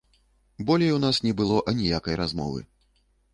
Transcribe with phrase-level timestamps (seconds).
[0.69, 2.65] Болей у нас не было аніякай размовы.